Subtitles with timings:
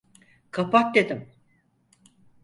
[0.51, 1.27] Kapat dedim!